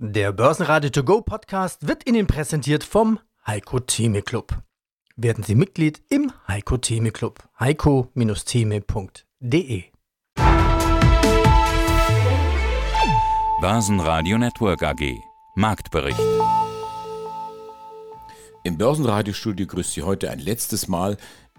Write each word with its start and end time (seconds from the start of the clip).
Der 0.00 0.30
Börsenradio 0.30 0.90
To 0.90 1.02
Go 1.02 1.22
Podcast 1.22 1.88
wird 1.88 2.08
Ihnen 2.08 2.28
präsentiert 2.28 2.84
vom 2.84 3.18
Heiko 3.44 3.80
Theme 3.80 4.22
Club. 4.22 4.56
Werden 5.16 5.42
Sie 5.42 5.56
Mitglied 5.56 6.00
im 6.08 6.30
Heiko 6.46 6.76
Theme 6.76 7.10
Club. 7.10 7.42
heiko-theme.de 7.58 9.82
Börsenradio 13.60 14.38
Network 14.38 14.84
AG 14.84 15.16
Marktbericht 15.56 16.20
Im 18.62 18.78
Börsenradiostudio 18.78 19.66
grüßt 19.66 19.94
Sie 19.94 20.04
heute 20.04 20.30
ein 20.30 20.38
letztes 20.38 20.86
Mal 20.86 21.16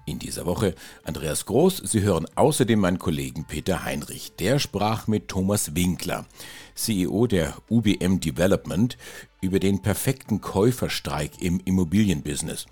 in 0.09 0.19
dieser 0.19 0.45
Woche 0.45 0.75
Andreas 1.03 1.45
Groß. 1.45 1.77
Sie 1.85 2.01
hören 2.01 2.25
außerdem 2.35 2.79
meinen 2.79 2.99
Kollegen 2.99 3.45
Peter 3.45 3.83
Heinrich. 3.83 4.33
Der 4.37 4.59
sprach 4.59 5.07
mit 5.07 5.27
Thomas 5.27 5.75
Winkler, 5.75 6.25
CEO 6.75 7.27
der 7.27 7.55
UBM 7.69 8.19
Development, 8.19 8.97
über 9.41 9.59
den 9.59 9.81
perfekten 9.81 10.41
Käuferstreik 10.41 11.41
im 11.41 11.61
Immobilienbusiness. 11.63 12.65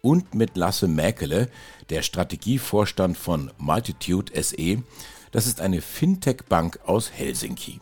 Und 0.00 0.34
mit 0.34 0.56
Lasse 0.56 0.88
Mäkele, 0.88 1.48
der 1.90 2.02
Strategievorstand 2.02 3.16
von 3.16 3.50
Multitude 3.58 4.32
SE. 4.42 4.82
Das 5.30 5.46
ist 5.46 5.60
eine 5.60 5.80
Fintech-Bank 5.80 6.80
aus 6.86 7.12
Helsinki. 7.12 7.80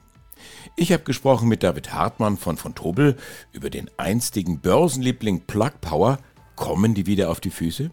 Ich 0.74 0.92
habe 0.92 1.04
gesprochen 1.04 1.48
mit 1.48 1.62
David 1.62 1.92
Hartmann 1.92 2.36
von 2.36 2.56
von 2.56 2.74
Tobel 2.74 3.16
über 3.52 3.70
den 3.70 3.90
einstigen 3.96 4.60
Börsenliebling 4.60 5.46
Plug 5.46 5.72
Power. 5.80 6.18
Kommen 6.56 6.94
die 6.94 7.06
wieder 7.06 7.30
auf 7.30 7.40
die 7.40 7.50
Füße? 7.50 7.90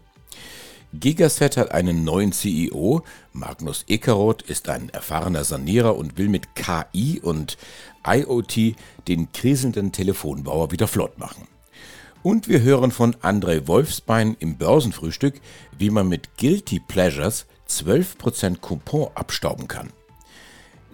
Gigaset 1.00 1.56
hat 1.56 1.72
einen 1.72 2.04
neuen 2.04 2.32
CEO. 2.32 3.02
Magnus 3.32 3.84
Ekeroth 3.88 4.42
ist 4.42 4.68
ein 4.68 4.90
erfahrener 4.90 5.42
Sanierer 5.42 5.96
und 5.96 6.18
will 6.18 6.28
mit 6.28 6.54
KI 6.54 7.20
und 7.20 7.58
IoT 8.06 8.76
den 9.08 9.32
kriselnden 9.32 9.90
Telefonbauer 9.90 10.70
wieder 10.70 10.86
flott 10.86 11.18
machen. 11.18 11.48
Und 12.22 12.48
wir 12.48 12.60
hören 12.60 12.90
von 12.90 13.14
André 13.16 13.66
Wolfsbein 13.66 14.36
im 14.38 14.56
Börsenfrühstück, 14.56 15.40
wie 15.76 15.90
man 15.90 16.08
mit 16.08 16.38
Guilty 16.38 16.80
Pleasures 16.80 17.46
12% 17.68 18.60
Coupon 18.60 19.08
abstauben 19.14 19.68
kann. 19.68 19.90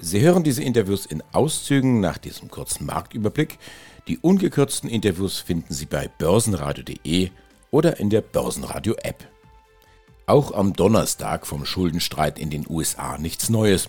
Sie 0.00 0.20
hören 0.22 0.44
diese 0.44 0.62
Interviews 0.62 1.04
in 1.04 1.22
Auszügen 1.32 2.00
nach 2.00 2.16
diesem 2.16 2.50
kurzen 2.50 2.86
Marktüberblick. 2.86 3.58
Die 4.08 4.18
ungekürzten 4.18 4.88
Interviews 4.88 5.40
finden 5.40 5.74
Sie 5.74 5.86
bei 5.86 6.08
börsenradio.de 6.18 7.30
oder 7.70 8.00
in 8.00 8.08
der 8.08 8.22
Börsenradio-App. 8.22 9.28
Auch 10.26 10.52
am 10.52 10.72
Donnerstag 10.72 11.46
vom 11.46 11.64
Schuldenstreit 11.64 12.38
in 12.38 12.50
den 12.50 12.66
USA 12.68 13.18
nichts 13.18 13.48
Neues. 13.48 13.88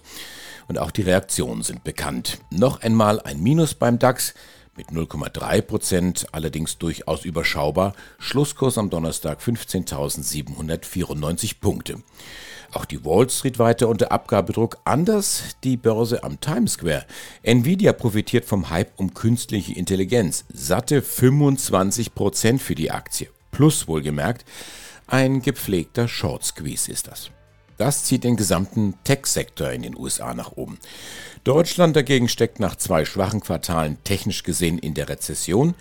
Und 0.67 0.77
auch 0.77 0.91
die 0.91 1.01
Reaktionen 1.01 1.63
sind 1.63 1.83
bekannt. 1.83 2.39
Noch 2.49 2.81
einmal 2.81 3.19
ein 3.19 3.41
Minus 3.41 3.73
beim 3.73 3.99
DAX 3.99 4.33
mit 4.77 4.89
0,3 4.89 5.61
Prozent, 5.61 6.27
allerdings 6.31 6.77
durchaus 6.77 7.25
überschaubar. 7.25 7.93
Schlusskurs 8.19 8.77
am 8.77 8.89
Donnerstag 8.89 9.41
15.794 9.41 11.59
Punkte. 11.59 11.97
Auch 12.73 12.85
die 12.85 13.03
Wall 13.03 13.29
Street 13.29 13.59
weiter 13.59 13.89
unter 13.89 14.13
Abgabedruck, 14.13 14.77
anders 14.85 15.57
die 15.63 15.75
Börse 15.75 16.23
am 16.23 16.39
Times 16.39 16.71
Square. 16.73 17.05
Nvidia 17.43 17.91
profitiert 17.91 18.45
vom 18.45 18.69
Hype 18.69 18.93
um 18.95 19.13
künstliche 19.13 19.73
Intelligenz. 19.73 20.45
Satte 20.53 21.01
25 21.01 22.15
Prozent 22.15 22.61
für 22.61 22.75
die 22.75 22.91
Aktie. 22.91 23.27
Plus 23.51 23.89
wohlgemerkt. 23.89 24.45
Ein 25.11 25.41
gepflegter 25.41 26.07
Short 26.07 26.45
Squeeze 26.45 26.89
ist 26.89 27.07
das. 27.07 27.31
Das 27.77 28.05
zieht 28.05 28.23
den 28.23 28.37
gesamten 28.37 28.93
Tech-Sektor 29.03 29.69
in 29.69 29.81
den 29.81 29.97
USA 29.97 30.33
nach 30.33 30.53
oben. 30.53 30.79
Deutschland 31.43 31.97
dagegen 31.97 32.29
steckt 32.29 32.61
nach 32.61 32.77
zwei 32.77 33.03
schwachen 33.03 33.41
Quartalen 33.41 33.97
technisch 34.05 34.43
gesehen 34.43 34.79
in 34.79 34.93
der 34.93 35.09
Rezession. 35.09 35.75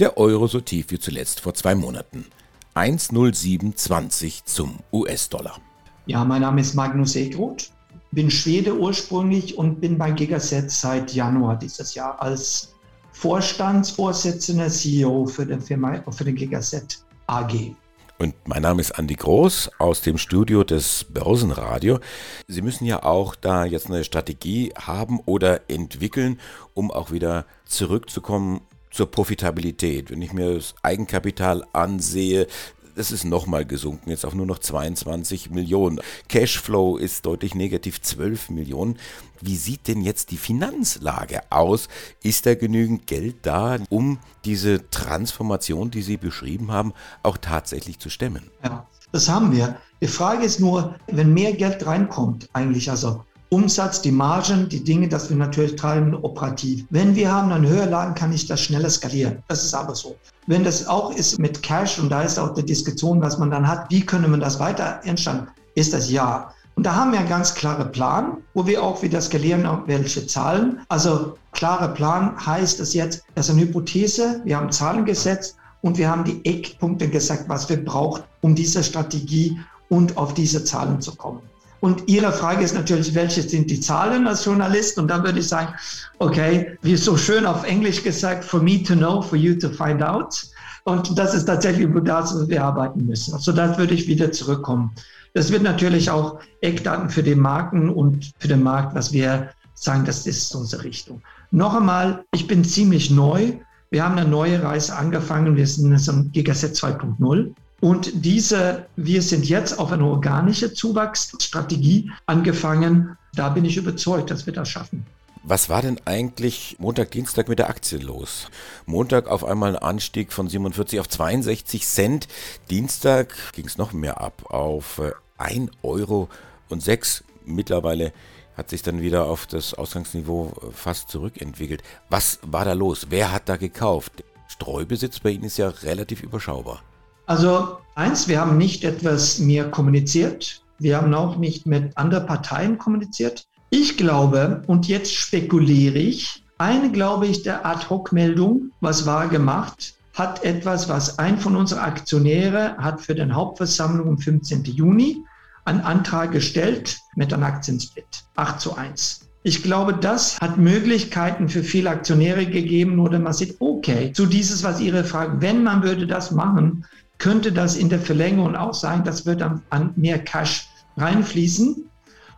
Der 0.00 0.16
Euro 0.16 0.48
so 0.48 0.60
tief 0.60 0.86
wie 0.88 0.98
zuletzt 0.98 1.38
vor 1.38 1.54
zwei 1.54 1.76
Monaten. 1.76 2.26
1,0720 2.74 4.46
zum 4.46 4.80
US-Dollar. 4.92 5.60
Ja, 6.06 6.24
mein 6.24 6.42
Name 6.42 6.60
ist 6.60 6.74
Magnus 6.74 7.14
Egroth, 7.14 7.70
bin 8.10 8.32
Schwede 8.32 8.76
ursprünglich 8.76 9.56
und 9.56 9.80
bin 9.80 9.96
bei 9.96 10.10
Gigaset 10.10 10.68
seit 10.72 11.12
Januar 11.14 11.56
dieses 11.56 11.94
Jahr 11.94 12.20
als 12.20 12.74
Vorstandsvorsitzender 13.12 14.68
CEO 14.68 15.26
für 15.26 15.46
die 15.46 15.60
Firma, 15.60 16.02
für 16.10 16.24
den 16.24 16.34
Gigaset 16.34 16.98
AG. 17.28 17.76
Und 18.22 18.36
mein 18.46 18.62
Name 18.62 18.80
ist 18.80 18.92
Andi 18.92 19.16
Groß 19.16 19.72
aus 19.78 20.00
dem 20.00 20.16
Studio 20.16 20.62
des 20.62 21.06
Börsenradio. 21.10 21.98
Sie 22.46 22.62
müssen 22.62 22.84
ja 22.84 23.02
auch 23.02 23.34
da 23.34 23.64
jetzt 23.64 23.86
eine 23.86 24.04
Strategie 24.04 24.72
haben 24.76 25.18
oder 25.26 25.68
entwickeln, 25.68 26.38
um 26.72 26.92
auch 26.92 27.10
wieder 27.10 27.46
zurückzukommen 27.64 28.60
zur 28.92 29.10
Profitabilität. 29.10 30.12
Wenn 30.12 30.22
ich 30.22 30.32
mir 30.32 30.54
das 30.54 30.76
Eigenkapital 30.82 31.66
ansehe, 31.72 32.46
das 32.94 33.10
ist 33.10 33.24
nochmal 33.24 33.64
gesunken, 33.64 34.10
jetzt 34.10 34.24
auf 34.24 34.34
nur 34.34 34.46
noch 34.46 34.58
22 34.58 35.50
Millionen. 35.50 36.00
Cashflow 36.28 36.96
ist 36.96 37.26
deutlich 37.26 37.54
negativ 37.54 38.00
12 38.00 38.50
Millionen. 38.50 38.98
Wie 39.40 39.56
sieht 39.56 39.88
denn 39.88 40.02
jetzt 40.02 40.30
die 40.30 40.36
Finanzlage 40.36 41.40
aus? 41.50 41.88
Ist 42.22 42.46
da 42.46 42.54
genügend 42.54 43.06
Geld 43.06 43.36
da, 43.42 43.78
um 43.88 44.18
diese 44.44 44.88
Transformation, 44.90 45.90
die 45.90 46.02
Sie 46.02 46.16
beschrieben 46.16 46.70
haben, 46.70 46.92
auch 47.22 47.38
tatsächlich 47.38 47.98
zu 47.98 48.10
stemmen? 48.10 48.50
Ja, 48.62 48.86
das 49.10 49.28
haben 49.28 49.52
wir. 49.52 49.76
Die 50.00 50.08
Frage 50.08 50.44
ist 50.44 50.60
nur, 50.60 50.96
wenn 51.06 51.32
mehr 51.32 51.52
Geld 51.52 51.86
reinkommt, 51.86 52.48
eigentlich, 52.52 52.90
also 52.90 53.24
Umsatz, 53.52 54.00
die 54.00 54.12
Margen, 54.12 54.70
die 54.70 54.82
Dinge, 54.82 55.08
dass 55.08 55.28
wir 55.28 55.36
natürlich 55.36 55.76
treiben 55.76 56.14
operativ. 56.14 56.86
Wenn 56.88 57.14
wir 57.14 57.30
haben 57.30 57.50
dann 57.50 57.66
höher 57.66 57.84
lagen, 57.84 58.14
kann 58.14 58.32
ich 58.32 58.46
das 58.46 58.62
schneller 58.62 58.88
skalieren. 58.88 59.42
Das 59.48 59.62
ist 59.62 59.74
aber 59.74 59.94
so. 59.94 60.16
Wenn 60.46 60.64
das 60.64 60.86
auch 60.86 61.14
ist 61.14 61.38
mit 61.38 61.62
Cash, 61.62 61.98
und 61.98 62.08
da 62.08 62.22
ist 62.22 62.38
auch 62.38 62.54
die 62.54 62.64
Diskussion, 62.64 63.20
was 63.20 63.36
man 63.36 63.50
dann 63.50 63.68
hat, 63.68 63.90
wie 63.90 64.06
könnte 64.06 64.28
man 64.28 64.40
das 64.40 64.58
weiter 64.58 65.00
entstanden, 65.04 65.48
ist 65.74 65.92
das 65.92 66.10
ja. 66.10 66.50
Und 66.76 66.86
da 66.86 66.94
haben 66.94 67.12
wir 67.12 67.18
einen 67.18 67.28
ganz 67.28 67.54
klaren 67.54 67.92
Plan, 67.92 68.38
wo 68.54 68.66
wir 68.66 68.82
auch 68.82 69.02
wieder 69.02 69.20
skalieren, 69.20 69.66
auf 69.66 69.80
welche 69.84 70.26
Zahlen. 70.26 70.80
Also 70.88 71.36
klarer 71.52 71.88
Plan 71.88 72.34
heißt 72.46 72.80
es 72.80 72.94
jetzt, 72.94 73.22
das 73.34 73.50
ist 73.50 73.54
eine 73.54 73.66
Hypothese, 73.66 74.40
wir 74.46 74.56
haben 74.56 74.72
Zahlen 74.72 75.04
gesetzt 75.04 75.56
und 75.82 75.98
wir 75.98 76.10
haben 76.10 76.24
die 76.24 76.42
Eckpunkte 76.46 77.06
gesagt, 77.06 77.50
was 77.50 77.68
wir 77.68 77.84
brauchen, 77.84 78.22
um 78.40 78.54
diese 78.54 78.82
Strategie 78.82 79.58
und 79.90 80.16
auf 80.16 80.32
diese 80.32 80.64
Zahlen 80.64 81.02
zu 81.02 81.14
kommen. 81.14 81.51
Und 81.82 82.08
Ihre 82.08 82.30
Frage 82.30 82.62
ist 82.62 82.74
natürlich, 82.74 83.12
welche 83.12 83.42
sind 83.42 83.68
die 83.68 83.80
Zahlen 83.80 84.28
als 84.28 84.44
Journalist? 84.44 85.00
Und 85.00 85.08
dann 85.08 85.24
würde 85.24 85.40
ich 85.40 85.48
sagen, 85.48 85.74
okay, 86.20 86.78
wie 86.82 86.96
so 86.96 87.16
schön 87.16 87.44
auf 87.44 87.64
Englisch 87.64 88.04
gesagt, 88.04 88.44
for 88.44 88.62
me 88.62 88.80
to 88.84 88.94
know, 88.94 89.20
for 89.20 89.36
you 89.36 89.52
to 89.58 89.68
find 89.68 90.00
out. 90.00 90.46
Und 90.84 91.18
das 91.18 91.34
ist 91.34 91.46
tatsächlich 91.46 91.88
das, 92.04 92.36
was 92.36 92.48
wir 92.48 92.62
arbeiten 92.62 93.04
müssen. 93.04 93.34
Also 93.34 93.50
das 93.50 93.78
würde 93.78 93.94
ich 93.94 94.06
wieder 94.06 94.30
zurückkommen. 94.30 94.92
Das 95.34 95.50
wird 95.50 95.64
natürlich 95.64 96.08
auch 96.08 96.38
Eckdaten 96.60 97.10
für 97.10 97.24
den 97.24 97.40
Marken 97.40 97.90
und 97.90 98.30
für 98.38 98.46
den 98.46 98.62
Markt, 98.62 98.94
was 98.94 99.12
wir 99.12 99.50
sagen, 99.74 100.04
das 100.04 100.24
ist 100.24 100.54
unsere 100.54 100.84
Richtung. 100.84 101.20
Noch 101.50 101.74
einmal, 101.74 102.24
ich 102.32 102.46
bin 102.46 102.62
ziemlich 102.62 103.10
neu. 103.10 103.54
Wir 103.90 104.04
haben 104.04 104.16
eine 104.16 104.30
neue 104.30 104.62
Reise 104.62 104.94
angefangen. 104.94 105.56
Wir 105.56 105.66
sind 105.66 105.90
jetzt 105.90 106.08
am 106.08 106.30
Gigaset 106.30 106.76
2.0. 106.76 107.52
Und 107.82 108.24
diese, 108.24 108.86
wir 108.94 109.22
sind 109.22 109.48
jetzt 109.48 109.76
auf 109.76 109.90
eine 109.90 110.04
organische 110.04 110.72
Zuwachsstrategie 110.72 112.12
angefangen. 112.26 113.16
Da 113.34 113.48
bin 113.48 113.64
ich 113.64 113.76
überzeugt, 113.76 114.30
dass 114.30 114.46
wir 114.46 114.52
das 114.52 114.68
schaffen. 114.68 115.04
Was 115.42 115.68
war 115.68 115.82
denn 115.82 116.00
eigentlich 116.04 116.76
Montag, 116.78 117.10
Dienstag 117.10 117.48
mit 117.48 117.58
der 117.58 117.68
Aktie 117.68 117.98
los? 117.98 118.46
Montag 118.86 119.26
auf 119.26 119.44
einmal 119.44 119.74
ein 119.74 119.82
Anstieg 119.82 120.32
von 120.32 120.48
47 120.48 121.00
auf 121.00 121.08
62 121.08 121.84
Cent. 121.84 122.28
Dienstag 122.70 123.34
ging 123.52 123.66
es 123.66 123.78
noch 123.78 123.92
mehr 123.92 124.20
ab 124.20 124.44
auf 124.52 125.02
1 125.38 125.68
äh, 125.68 125.72
Euro 125.82 126.28
und 126.68 126.84
6. 126.84 127.24
Mittlerweile 127.46 128.12
hat 128.56 128.70
sich 128.70 128.82
dann 128.82 129.00
wieder 129.00 129.24
auf 129.24 129.48
das 129.48 129.74
Ausgangsniveau 129.74 130.52
äh, 130.52 130.72
fast 130.72 131.08
zurückentwickelt. 131.08 131.82
Was 132.10 132.38
war 132.42 132.64
da 132.64 132.74
los? 132.74 133.08
Wer 133.10 133.32
hat 133.32 133.48
da 133.48 133.56
gekauft? 133.56 134.22
Streubesitz 134.46 135.18
bei 135.18 135.30
Ihnen 135.30 135.44
ist 135.44 135.58
ja 135.58 135.68
relativ 135.68 136.22
überschaubar. 136.22 136.84
Also 137.26 137.78
eins, 137.94 138.28
wir 138.28 138.40
haben 138.40 138.58
nicht 138.58 138.84
etwas 138.84 139.38
mehr 139.38 139.70
kommuniziert. 139.70 140.62
Wir 140.78 140.96
haben 140.96 141.14
auch 141.14 141.36
nicht 141.36 141.66
mit 141.66 141.96
anderen 141.96 142.26
Parteien 142.26 142.78
kommuniziert. 142.78 143.44
Ich 143.70 143.96
glaube, 143.96 144.62
und 144.66 144.88
jetzt 144.88 145.14
spekuliere 145.14 145.98
ich, 145.98 146.42
eine, 146.58 146.92
glaube 146.92 147.26
ich, 147.26 147.42
der 147.42 147.64
Ad-Hoc-Meldung, 147.64 148.70
was 148.80 149.06
war 149.06 149.28
gemacht, 149.28 149.94
hat 150.14 150.44
etwas, 150.44 150.88
was 150.88 151.18
ein 151.18 151.38
von 151.38 151.56
unseren 151.56 151.80
Aktionäre 151.80 152.76
hat 152.76 153.00
für 153.00 153.14
den 153.14 153.34
Hauptversammlung 153.34 154.08
am 154.08 154.18
15. 154.18 154.64
Juni 154.64 155.16
einen 155.64 155.80
Antrag 155.80 156.32
gestellt 156.32 156.98
mit 157.14 157.32
einem 157.32 157.44
Aktiensplit 157.44 158.04
8 158.36 158.60
zu 158.60 158.76
1. 158.76 159.28
Ich 159.44 159.62
glaube, 159.62 159.94
das 159.94 160.38
hat 160.40 160.58
Möglichkeiten 160.58 161.48
für 161.48 161.64
viele 161.64 161.90
Aktionäre 161.90 162.46
gegeben, 162.46 163.00
oder 163.00 163.18
man 163.18 163.32
sieht, 163.32 163.56
okay, 163.58 164.12
zu 164.12 164.26
dieses, 164.26 164.62
was 164.62 164.80
Ihre 164.80 165.02
Frage, 165.02 165.40
wenn 165.40 165.64
man 165.64 165.82
würde 165.82 166.06
das 166.06 166.30
machen, 166.30 166.84
könnte 167.22 167.52
das 167.52 167.76
in 167.76 167.88
der 167.88 168.00
Verlängerung 168.00 168.56
auch 168.56 168.74
sein, 168.74 169.04
das 169.04 169.24
wird 169.24 169.40
dann 169.40 169.62
an 169.70 169.92
mehr 169.96 170.18
Cash 170.18 170.68
reinfließen. 170.96 171.88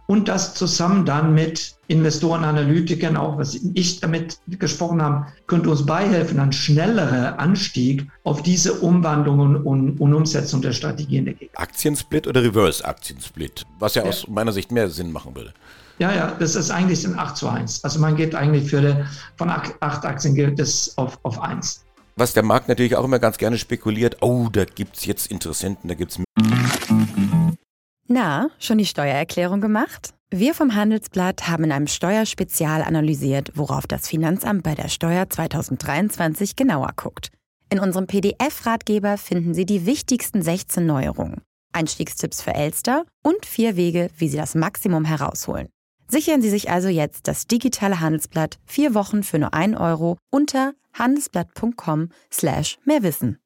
und 0.07 0.29
das 0.29 0.53
zusammen 0.53 1.07
dann 1.07 1.33
mit 1.33 1.77
Investoren, 1.89 2.45
Analytikern, 2.45 3.17
auch 3.17 3.39
was 3.39 3.55
ich 3.55 4.01
damit 4.01 4.39
gesprochen 4.47 5.01
habe, 5.01 5.27
könnte 5.47 5.71
uns 5.71 5.87
beihelfen, 5.87 6.39
ein 6.39 6.53
schnellerer 6.53 7.39
Anstieg 7.39 8.07
auf 8.25 8.43
diese 8.43 8.75
Umwandlung 8.75 9.39
und, 9.65 9.99
und 9.99 10.15
Umsetzung 10.15 10.61
der 10.61 10.73
Strategien 10.73 11.25
der 11.25 11.33
Gegner. 11.33 11.59
Aktiensplit 11.59 12.27
oder 12.27 12.43
Reverse-Aktiensplit, 12.43 13.65
was 13.79 13.95
ja, 13.95 14.03
ja, 14.03 14.11
aus 14.11 14.29
meiner 14.29 14.53
Sicht 14.53 14.71
mehr 14.71 14.91
Sinn 14.91 15.11
machen 15.11 15.35
würde. 15.35 15.55
Ja, 15.99 16.13
ja, 16.13 16.37
das 16.39 16.55
ist 16.55 16.71
eigentlich 16.71 17.07
ein 17.07 17.19
8 17.19 17.39
zu 17.39 17.49
1. 17.49 17.83
Also 17.83 17.99
man 17.99 18.15
geht 18.17 18.35
eigentlich 18.35 18.69
für 18.69 19.07
von 19.37 19.49
8 19.49 19.81
Aktien 19.81 20.35
gilt 20.35 20.59
das 20.59 20.93
auf, 20.99 21.19
auf 21.23 21.41
1. 21.41 21.83
Was 22.17 22.33
der 22.33 22.45
Markt 22.45 22.69
natürlich 22.69 22.95
auch 22.95 23.05
immer 23.05 23.19
ganz 23.19 23.39
gerne 23.39 23.59
spekuliert, 23.59 24.23
oh, 24.23 24.49
da 24.51 24.65
gibt 24.65 24.97
es 24.97 25.05
jetzt 25.05 25.31
Interessenten, 25.31 25.89
da 25.89 25.95
gibt 25.95 26.13
es 26.13 26.21
na, 28.07 28.51
schon 28.59 28.79
die 28.79 28.87
Steuererklärung 28.87 29.61
gemacht? 29.61 30.15
Wir 30.31 30.55
vom 30.55 30.75
Handelsblatt 30.75 31.49
haben 31.49 31.65
in 31.65 31.73
einem 31.73 31.87
Steuerspezial 31.87 32.83
analysiert, 32.83 33.51
worauf 33.55 33.87
das 33.87 34.07
Finanzamt 34.07 34.63
bei 34.63 34.75
der 34.75 34.89
Steuer 34.89 35.29
2023 35.29 36.55
genauer 36.55 36.91
guckt. 36.97 37.31
In 37.71 37.81
unserem 37.81 38.07
PDF-Ratgeber 38.07 39.17
finden 39.17 39.55
Sie 39.55 39.65
die 39.65 39.87
wichtigsten 39.87 40.43
16 40.43 40.85
Neuerungen, 40.85 41.41
Einstiegstipps 41.73 42.43
für 42.43 42.55
Elster 42.55 43.05
und 43.23 43.47
vier 43.47 43.75
Wege, 43.77 44.11
wie 44.19 44.29
Sie 44.29 44.37
das 44.37 44.55
Maximum 44.55 45.05
herausholen. 45.05 45.69
Sichern 46.09 46.43
Sie 46.43 46.51
sich 46.51 46.71
also 46.71 46.89
jetzt 46.89 47.29
das 47.29 47.47
digitale 47.47 48.01
Handelsblatt 48.01 48.59
vier 48.67 48.95
Wochen 48.95 49.23
für 49.23 49.39
nur 49.39 49.55
1 49.55 49.77
Euro 49.77 50.19
unter 50.31 50.75
handelsblatt.com 50.93 52.11
slash 52.31 52.79
mehrwissen. 52.85 53.39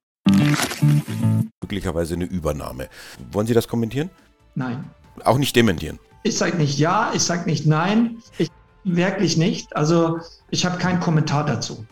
Möglicherweise 1.63 2.15
eine 2.15 2.25
Übernahme. 2.25 2.89
Wollen 3.33 3.47
Sie 3.47 3.55
das 3.55 3.69
kommentieren? 3.69 4.11
Nein. 4.55 4.85
Auch 5.25 5.39
nicht 5.39 5.55
dementieren. 5.57 5.99
Ich 6.25 6.37
sage 6.37 6.57
nicht 6.57 6.79
ja, 6.79 7.13
ich 7.15 7.23
sage 7.23 7.49
nicht 7.49 7.67
nein. 7.67 8.19
Ich 8.39 8.49
wirklich 8.85 9.37
nicht. 9.37 9.75
Also 9.77 10.19
ich 10.51 10.65
habe 10.65 10.79
keinen 10.79 11.01
Kommentar 11.01 11.47
dazu. 11.47 11.87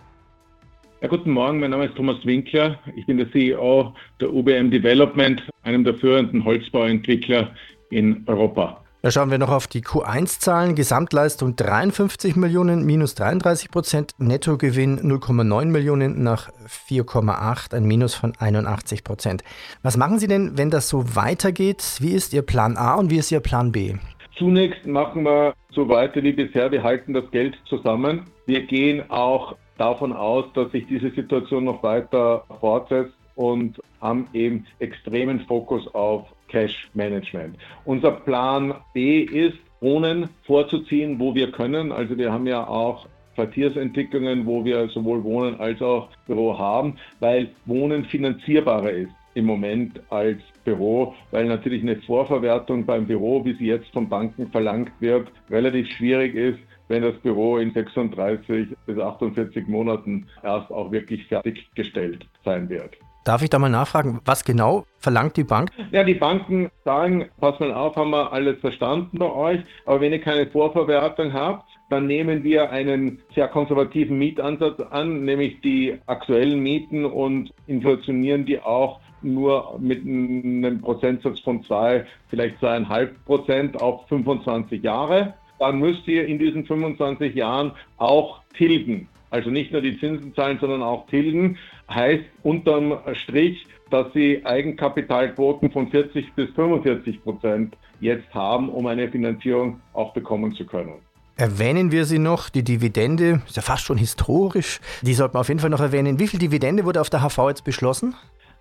Ja, 1.00 1.08
guten 1.08 1.30
Morgen, 1.30 1.60
mein 1.60 1.70
Name 1.70 1.86
ist 1.86 1.94
Thomas 1.94 2.16
Winkler. 2.24 2.78
Ich 2.96 3.06
bin 3.06 3.18
der 3.18 3.30
CEO 3.30 3.94
der 4.20 4.32
UBM 4.32 4.70
Development, 4.70 5.42
einem 5.62 5.84
der 5.84 5.94
führenden 5.94 6.44
Holzbauentwickler 6.44 7.54
in 7.90 8.24
Europa. 8.26 8.82
Da 9.06 9.12
schauen 9.12 9.30
wir 9.30 9.38
noch 9.38 9.52
auf 9.52 9.68
die 9.68 9.82
Q1-Zahlen. 9.82 10.74
Gesamtleistung 10.74 11.54
53 11.54 12.34
Millionen, 12.34 12.84
minus 12.84 13.14
33 13.14 13.70
Prozent. 13.70 14.14
Nettogewinn 14.18 14.98
0,9 14.98 15.66
Millionen 15.66 16.24
nach 16.24 16.50
4,8, 16.88 17.72
ein 17.72 17.84
Minus 17.84 18.16
von 18.16 18.32
81 18.36 19.04
Prozent. 19.04 19.44
Was 19.84 19.96
machen 19.96 20.18
Sie 20.18 20.26
denn, 20.26 20.58
wenn 20.58 20.70
das 20.70 20.88
so 20.88 21.14
weitergeht? 21.14 21.98
Wie 22.00 22.14
ist 22.14 22.34
Ihr 22.34 22.42
Plan 22.42 22.76
A 22.76 22.96
und 22.96 23.12
wie 23.12 23.18
ist 23.18 23.30
Ihr 23.30 23.38
Plan 23.38 23.70
B? 23.70 23.94
Zunächst 24.36 24.84
machen 24.88 25.22
wir 25.22 25.54
so 25.70 25.88
weiter 25.88 26.20
wie 26.24 26.32
bisher. 26.32 26.72
Wir 26.72 26.82
halten 26.82 27.14
das 27.14 27.30
Geld 27.30 27.56
zusammen. 27.68 28.24
Wir 28.46 28.66
gehen 28.66 29.08
auch 29.08 29.54
davon 29.78 30.12
aus, 30.12 30.46
dass 30.54 30.72
sich 30.72 30.84
diese 30.88 31.12
Situation 31.12 31.62
noch 31.62 31.80
weiter 31.84 32.42
fortsetzt 32.58 33.14
und 33.36 33.80
haben 34.00 34.26
eben 34.32 34.66
extremen 34.80 35.46
Fokus 35.46 35.86
auf 35.94 36.26
Cash 36.48 36.88
Management. 36.94 37.56
Unser 37.84 38.12
Plan 38.12 38.74
B 38.92 39.20
ist, 39.20 39.58
Wohnen 39.80 40.30
vorzuziehen, 40.46 41.18
wo 41.20 41.34
wir 41.34 41.52
können. 41.52 41.92
Also 41.92 42.16
wir 42.16 42.32
haben 42.32 42.46
ja 42.46 42.66
auch 42.66 43.06
Quartiersentwicklungen, 43.34 44.46
wo 44.46 44.64
wir 44.64 44.88
sowohl 44.88 45.22
Wohnen 45.22 45.60
als 45.60 45.80
auch 45.82 46.08
Büro 46.26 46.58
haben, 46.58 46.96
weil 47.20 47.50
Wohnen 47.66 48.06
finanzierbarer 48.06 48.90
ist 48.90 49.12
im 49.34 49.44
Moment 49.44 50.00
als 50.10 50.38
Büro, 50.64 51.14
weil 51.30 51.44
natürlich 51.44 51.82
eine 51.82 51.96
Vorverwertung 51.96 52.86
beim 52.86 53.06
Büro, 53.06 53.44
wie 53.44 53.52
sie 53.52 53.66
jetzt 53.66 53.92
von 53.92 54.08
Banken 54.08 54.50
verlangt 54.50 54.92
wird, 55.00 55.28
relativ 55.50 55.88
schwierig 55.90 56.34
ist, 56.34 56.58
wenn 56.88 57.02
das 57.02 57.16
Büro 57.16 57.58
in 57.58 57.72
36 57.72 58.68
bis 58.86 58.98
48 58.98 59.68
Monaten 59.68 60.26
erst 60.42 60.70
auch 60.70 60.90
wirklich 60.90 61.26
fertiggestellt 61.26 62.26
sein 62.44 62.68
wird. 62.70 62.96
Darf 63.26 63.42
ich 63.42 63.50
da 63.50 63.58
mal 63.58 63.68
nachfragen, 63.68 64.20
was 64.24 64.44
genau 64.44 64.84
verlangt 65.00 65.36
die 65.36 65.42
Bank? 65.42 65.70
Ja, 65.90 66.04
die 66.04 66.14
Banken 66.14 66.70
sagen, 66.84 67.24
pass 67.40 67.58
mal 67.58 67.72
auf, 67.72 67.96
haben 67.96 68.10
wir 68.10 68.32
alles 68.32 68.60
verstanden 68.60 69.18
bei 69.18 69.28
euch, 69.28 69.60
aber 69.84 70.00
wenn 70.00 70.12
ihr 70.12 70.20
keine 70.20 70.46
Vorverwertung 70.46 71.32
habt, 71.32 71.68
dann 71.90 72.06
nehmen 72.06 72.44
wir 72.44 72.70
einen 72.70 73.18
sehr 73.34 73.48
konservativen 73.48 74.16
Mietansatz 74.16 74.78
an, 74.78 75.24
nämlich 75.24 75.60
die 75.60 75.98
aktuellen 76.06 76.60
Mieten 76.60 77.04
und 77.04 77.52
inflationieren 77.66 78.46
die 78.46 78.60
auch 78.60 79.00
nur 79.22 79.76
mit 79.80 80.02
einem 80.02 80.80
Prozentsatz 80.80 81.40
von 81.40 81.64
zwei, 81.64 82.06
vielleicht 82.28 82.60
zweieinhalb 82.60 83.24
Prozent 83.24 83.82
auf 83.82 84.06
25 84.06 84.84
Jahre. 84.84 85.34
Dann 85.58 85.80
müsst 85.80 86.06
ihr 86.06 86.28
in 86.28 86.38
diesen 86.38 86.64
25 86.64 87.34
Jahren 87.34 87.72
auch 87.96 88.42
tilgen. 88.56 89.08
Also 89.36 89.50
nicht 89.50 89.70
nur 89.70 89.82
die 89.82 90.00
Zinsen 90.00 90.34
zahlen, 90.34 90.56
sondern 90.58 90.82
auch 90.82 91.06
tilgen. 91.08 91.58
Heißt 91.90 92.24
unterm 92.42 93.00
Strich, 93.12 93.66
dass 93.90 94.10
sie 94.14 94.40
Eigenkapitalquoten 94.46 95.70
von 95.70 95.90
40 95.90 96.32
bis 96.32 96.48
45 96.54 97.22
Prozent 97.22 97.76
jetzt 98.00 98.32
haben, 98.32 98.70
um 98.70 98.86
eine 98.86 99.10
Finanzierung 99.10 99.78
auch 99.92 100.14
bekommen 100.14 100.54
zu 100.54 100.64
können. 100.64 100.94
Erwähnen 101.36 101.92
wir 101.92 102.06
sie 102.06 102.18
noch, 102.18 102.48
die 102.48 102.64
Dividende, 102.64 103.42
ist 103.46 103.56
ja 103.56 103.62
fast 103.62 103.84
schon 103.84 103.98
historisch, 103.98 104.80
die 105.02 105.12
sollte 105.12 105.34
man 105.34 105.42
auf 105.42 105.48
jeden 105.48 105.60
Fall 105.60 105.68
noch 105.68 105.80
erwähnen. 105.80 106.18
Wie 106.18 106.28
viel 106.28 106.38
Dividende 106.38 106.86
wurde 106.86 107.02
auf 107.02 107.10
der 107.10 107.20
HV 107.20 107.48
jetzt 107.48 107.64
beschlossen? 107.64 108.14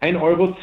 1,10 0.05 0.21
Euro 0.21 0.53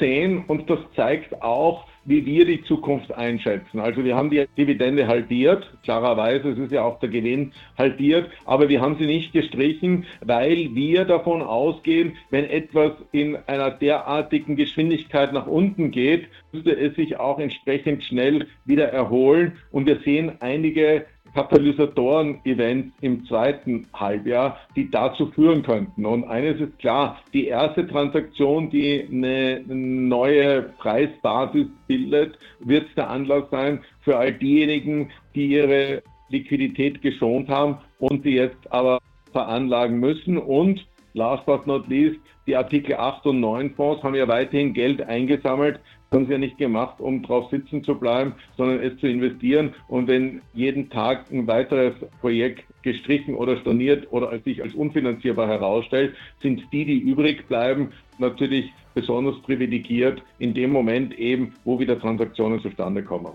und 0.46 0.70
das 0.70 0.78
zeigt 0.94 1.42
auch, 1.42 1.86
wie 2.04 2.24
wir 2.26 2.44
die 2.44 2.62
Zukunft 2.64 3.12
einschätzen. 3.12 3.80
Also 3.80 4.04
wir 4.04 4.16
haben 4.16 4.30
die 4.30 4.46
Dividende 4.56 5.06
halbiert, 5.06 5.72
klarerweise, 5.84 6.50
es 6.50 6.58
ist 6.58 6.72
ja 6.72 6.82
auch 6.82 6.98
der 7.00 7.08
Gewinn 7.08 7.52
halbiert, 7.78 8.30
aber 8.44 8.68
wir 8.68 8.80
haben 8.80 8.96
sie 8.98 9.06
nicht 9.06 9.32
gestrichen, 9.32 10.04
weil 10.20 10.74
wir 10.74 11.04
davon 11.04 11.42
ausgehen, 11.42 12.16
wenn 12.30 12.48
etwas 12.48 12.92
in 13.12 13.36
einer 13.46 13.70
derartigen 13.70 14.56
Geschwindigkeit 14.56 15.32
nach 15.32 15.46
unten 15.46 15.90
geht, 15.90 16.28
müsste 16.52 16.76
es 16.76 16.94
sich 16.96 17.18
auch 17.18 17.38
entsprechend 17.38 18.04
schnell 18.04 18.46
wieder 18.64 18.88
erholen. 18.88 19.58
Und 19.70 19.86
wir 19.86 20.00
sehen 20.00 20.32
einige 20.40 21.06
Katalysatoren-Events 21.34 22.92
im 23.00 23.24
zweiten 23.26 23.86
Halbjahr, 23.94 24.58
die 24.76 24.90
dazu 24.90 25.26
führen 25.26 25.62
könnten. 25.62 26.04
Und 26.04 26.24
eines 26.24 26.60
ist 26.60 26.78
klar, 26.78 27.18
die 27.32 27.46
erste 27.46 27.86
Transaktion, 27.86 28.70
die 28.70 29.06
eine 29.10 29.62
neue 29.66 30.62
Preisbasis 30.78 31.66
bildet, 31.86 32.38
wird 32.60 32.86
der 32.96 33.10
Anlass 33.10 33.44
sein 33.50 33.80
für 34.02 34.16
all 34.16 34.32
diejenigen, 34.32 35.10
die 35.34 35.46
ihre 35.46 36.02
Liquidität 36.28 37.02
geschont 37.02 37.48
haben 37.48 37.78
und 37.98 38.22
sie 38.22 38.34
jetzt 38.34 38.70
aber 38.70 38.98
veranlagen 39.32 39.98
müssen. 39.98 40.38
Und 40.38 40.86
last 41.14 41.44
but 41.46 41.66
not 41.66 41.88
least, 41.88 42.18
die 42.46 42.56
Artikel 42.56 42.96
8 42.96 43.26
und 43.26 43.40
9 43.40 43.74
Fonds 43.74 44.02
haben 44.02 44.14
ja 44.14 44.26
weiterhin 44.26 44.74
Geld 44.74 45.00
eingesammelt, 45.02 45.78
haben 46.12 46.26
sie 46.26 46.32
ja 46.32 46.38
nicht 46.38 46.58
gemacht, 46.58 47.00
um 47.00 47.22
drauf 47.22 47.50
sitzen 47.50 47.82
zu 47.82 47.94
bleiben, 47.94 48.34
sondern 48.56 48.80
es 48.80 48.98
zu 48.98 49.06
investieren. 49.06 49.74
Und 49.88 50.08
wenn 50.08 50.42
jeden 50.54 50.90
Tag 50.90 51.30
ein 51.32 51.46
weiteres 51.46 51.94
Projekt 52.20 52.64
gestrichen 52.82 53.34
oder 53.34 53.56
storniert 53.58 54.12
oder 54.12 54.38
sich 54.40 54.62
als 54.62 54.74
unfinanzierbar 54.74 55.48
herausstellt, 55.48 56.14
sind 56.40 56.62
die, 56.72 56.84
die 56.84 56.98
übrig 56.98 57.46
bleiben, 57.48 57.92
natürlich 58.18 58.72
besonders 58.94 59.40
privilegiert 59.42 60.22
in 60.38 60.54
dem 60.54 60.70
Moment 60.70 61.18
eben, 61.18 61.54
wo 61.64 61.78
wieder 61.78 61.98
Transaktionen 61.98 62.60
zustande 62.60 63.02
kommen. 63.02 63.32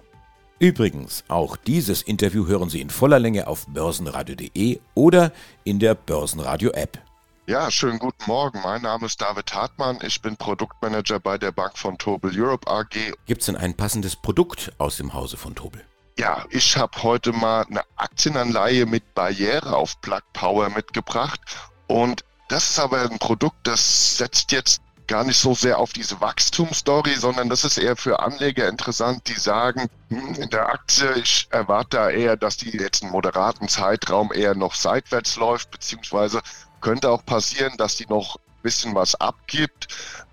Übrigens, 0.59 1.23
auch 1.27 1.55
dieses 1.55 2.01
Interview 2.01 2.47
hören 2.47 2.69
Sie 2.69 2.81
in 2.81 2.89
voller 2.89 3.19
Länge 3.19 3.47
auf 3.47 3.67
börsenradio.de 3.67 4.79
oder 4.95 5.31
in 5.63 5.77
der 5.77 5.93
Börsenradio-App. 5.93 7.06
Ja, 7.49 7.71
schönen 7.71 7.97
guten 7.97 8.25
Morgen. 8.25 8.59
Mein 8.61 8.81
Name 8.81 9.05
ist 9.05 9.21
David 9.21 9.53
Hartmann. 9.53 9.99
Ich 10.01 10.21
bin 10.21 10.35
Produktmanager 10.35 11.17
bei 11.21 11.37
der 11.37 11.53
Bank 11.53 11.77
von 11.77 11.97
Tobel 11.97 12.29
Europe 12.35 12.69
AG. 12.69 13.13
Gibt 13.25 13.39
es 13.39 13.45
denn 13.45 13.55
ein 13.55 13.73
passendes 13.73 14.17
Produkt 14.17 14.73
aus 14.79 14.97
dem 14.97 15.13
Hause 15.13 15.37
von 15.37 15.55
Tobel? 15.55 15.81
Ja, 16.19 16.43
ich 16.49 16.75
habe 16.75 17.01
heute 17.03 17.31
mal 17.31 17.63
eine 17.69 17.83
Aktienanleihe 17.95 18.85
mit 18.85 19.15
Barriere 19.15 19.77
auf 19.77 20.01
Plug 20.01 20.23
Power 20.33 20.69
mitgebracht. 20.71 21.39
Und 21.87 22.25
das 22.49 22.71
ist 22.71 22.79
aber 22.79 23.09
ein 23.09 23.17
Produkt, 23.17 23.65
das 23.65 24.17
setzt 24.17 24.51
jetzt 24.51 24.81
gar 25.07 25.23
nicht 25.23 25.37
so 25.37 25.55
sehr 25.55 25.79
auf 25.79 25.93
diese 25.93 26.19
Wachstumsstory, 26.19 27.15
sondern 27.15 27.47
das 27.47 27.63
ist 27.63 27.77
eher 27.77 27.95
für 27.95 28.19
Anleger 28.19 28.67
interessant, 28.67 29.25
die 29.29 29.39
sagen, 29.39 29.87
hm, 30.09 30.33
in 30.35 30.49
der 30.49 30.67
Aktie, 30.67 31.13
ich 31.13 31.47
erwarte 31.49 31.95
da 31.95 32.09
eher, 32.09 32.35
dass 32.35 32.57
die 32.57 32.71
jetzt 32.71 33.03
einen 33.03 33.13
moderaten 33.13 33.69
Zeitraum 33.69 34.33
eher 34.33 34.53
noch 34.53 34.75
seitwärts 34.75 35.37
läuft, 35.37 35.71
beziehungsweise 35.71 36.41
könnte 36.87 37.11
auch 37.11 37.25
passieren, 37.25 37.75
dass 37.75 37.97
die 37.97 38.05
noch 38.07 38.37
ein 38.37 38.61
bisschen 38.63 38.95
was 38.95 39.13
abgibt. 39.15 39.89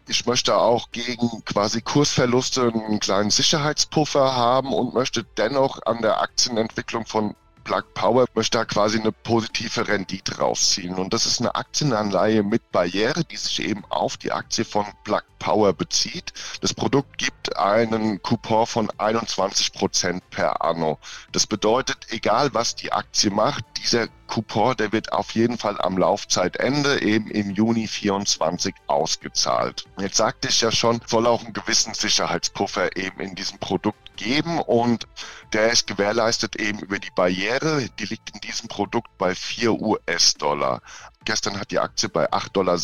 Ich 0.06 0.24
möchte 0.24 0.56
auch 0.56 0.92
gegen 0.92 1.44
quasi 1.44 1.82
Kursverluste 1.82 2.72
einen 2.72 3.00
kleinen 3.00 3.30
Sicherheitspuffer 3.30 4.36
haben 4.36 4.72
und 4.72 4.94
möchte 4.94 5.24
dennoch 5.24 5.84
an 5.84 6.00
der 6.00 6.20
Aktienentwicklung 6.20 7.06
von 7.06 7.34
Plug 7.64 7.82
Power 7.94 8.26
möchte 8.34 8.58
da 8.58 8.64
quasi 8.64 9.00
eine 9.00 9.10
positive 9.10 9.88
Rendite 9.88 10.38
rausziehen. 10.38 10.94
Und 10.94 11.14
das 11.14 11.26
ist 11.26 11.40
eine 11.40 11.54
Aktienanleihe 11.54 12.42
mit 12.42 12.70
Barriere, 12.70 13.24
die 13.24 13.36
sich 13.36 13.62
eben 13.62 13.84
auf 13.88 14.16
die 14.18 14.32
Aktie 14.32 14.64
von 14.64 14.86
Plug 15.02 15.22
Power 15.38 15.72
bezieht. 15.72 16.32
Das 16.60 16.72
Produkt 16.72 17.18
gibt 17.18 17.56
einen 17.56 18.22
Coupon 18.22 18.66
von 18.66 18.90
21 18.98 19.72
Prozent 19.72 20.28
per 20.30 20.62
anno. 20.62 20.98
Das 21.32 21.46
bedeutet, 21.46 22.06
egal 22.10 22.54
was 22.54 22.74
die 22.74 22.92
Aktie 22.92 23.30
macht, 23.30 23.64
dieser 23.82 24.08
Coupon, 24.26 24.76
der 24.76 24.92
wird 24.92 25.12
auf 25.12 25.32
jeden 25.32 25.58
Fall 25.58 25.80
am 25.80 25.98
Laufzeitende 25.98 27.02
eben 27.02 27.30
im 27.30 27.50
Juni 27.50 27.86
24 27.86 28.74
ausgezahlt. 28.86 29.84
Jetzt 29.98 30.16
sagte 30.16 30.48
ich 30.48 30.60
ja 30.60 30.72
schon, 30.72 31.00
soll 31.06 31.26
auch 31.26 31.44
einen 31.44 31.52
gewissen 31.52 31.94
Sicherheitspuffer 31.94 32.96
eben 32.96 33.20
in 33.20 33.34
diesem 33.34 33.58
Produkt 33.58 34.03
geben 34.16 34.60
und 34.60 35.06
der 35.52 35.70
ist 35.70 35.86
gewährleistet 35.86 36.56
eben 36.56 36.80
über 36.80 36.98
die 36.98 37.12
Barriere, 37.14 37.88
die 37.98 38.06
liegt 38.06 38.30
in 38.30 38.40
diesem 38.40 38.68
Produkt 38.68 39.18
bei 39.18 39.34
4 39.34 39.72
US-Dollar. 39.72 40.80
Gestern 41.24 41.58
hat 41.58 41.70
die 41.70 41.78
Aktie 41.78 42.08
bei 42.08 42.32
8,46 42.32 42.52
Dollar 42.52 42.78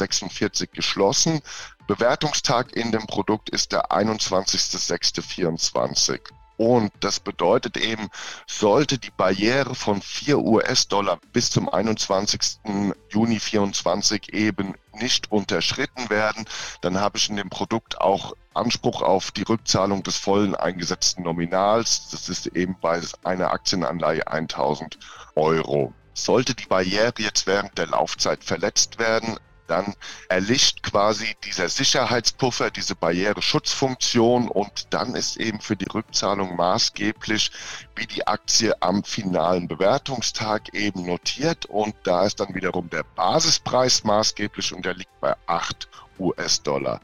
geschlossen. 0.72 1.40
Bewertungstag 1.86 2.74
in 2.74 2.92
dem 2.92 3.06
Produkt 3.06 3.50
ist 3.50 3.72
der 3.72 3.90
21.06.24. 3.90 6.20
Und 6.60 6.92
das 7.00 7.20
bedeutet 7.20 7.78
eben, 7.78 8.10
sollte 8.46 8.98
die 8.98 9.10
Barriere 9.10 9.74
von 9.74 10.02
4 10.02 10.40
US-Dollar 10.40 11.18
bis 11.32 11.48
zum 11.48 11.70
21. 11.70 12.60
Juni 13.08 13.40
24 13.40 14.34
eben 14.34 14.74
nicht 14.92 15.32
unterschritten 15.32 16.10
werden, 16.10 16.44
dann 16.82 17.00
habe 17.00 17.16
ich 17.16 17.30
in 17.30 17.36
dem 17.36 17.48
Produkt 17.48 18.02
auch 18.02 18.34
Anspruch 18.52 19.00
auf 19.00 19.30
die 19.30 19.44
Rückzahlung 19.44 20.02
des 20.02 20.18
vollen 20.18 20.54
eingesetzten 20.54 21.22
Nominals. 21.22 22.10
Das 22.10 22.28
ist 22.28 22.48
eben 22.48 22.76
bei 22.78 23.00
einer 23.24 23.52
Aktienanleihe 23.52 24.26
1000 24.26 24.98
Euro. 25.36 25.94
Sollte 26.12 26.54
die 26.54 26.66
Barriere 26.66 27.14
jetzt 27.16 27.46
während 27.46 27.78
der 27.78 27.86
Laufzeit 27.86 28.44
verletzt 28.44 28.98
werden, 28.98 29.38
dann 29.70 29.94
erlischt 30.28 30.82
quasi 30.82 31.36
dieser 31.44 31.68
Sicherheitspuffer, 31.68 32.70
diese 32.70 32.94
Barriereschutzfunktion 32.94 34.48
und 34.48 34.92
dann 34.92 35.14
ist 35.14 35.36
eben 35.36 35.60
für 35.60 35.76
die 35.76 35.88
Rückzahlung 35.88 36.56
maßgeblich, 36.56 37.50
wie 37.94 38.06
die 38.06 38.26
Aktie 38.26 38.74
am 38.82 39.04
finalen 39.04 39.68
Bewertungstag 39.68 40.74
eben 40.74 41.06
notiert 41.06 41.66
und 41.66 41.94
da 42.02 42.26
ist 42.26 42.40
dann 42.40 42.54
wiederum 42.54 42.90
der 42.90 43.04
Basispreis 43.14 44.04
maßgeblich 44.04 44.74
und 44.74 44.84
der 44.84 44.94
liegt 44.94 45.20
bei 45.20 45.34
8 45.46 45.88
US-Dollar. 46.18 47.00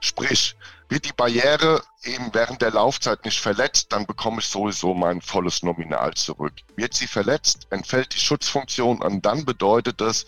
Sprich, 0.00 0.56
wird 0.88 1.04
die 1.04 1.12
Barriere 1.12 1.82
eben 2.04 2.32
während 2.32 2.62
der 2.62 2.70
Laufzeit 2.70 3.24
nicht 3.24 3.40
verletzt, 3.40 3.92
dann 3.92 4.06
bekomme 4.06 4.38
ich 4.38 4.46
sowieso 4.46 4.94
mein 4.94 5.20
volles 5.20 5.64
Nominal 5.64 6.14
zurück. 6.14 6.52
Wird 6.76 6.94
sie 6.94 7.08
verletzt, 7.08 7.66
entfällt 7.70 8.14
die 8.14 8.20
Schutzfunktion 8.20 9.02
und 9.02 9.26
dann 9.26 9.44
bedeutet 9.44 10.00
das, 10.00 10.26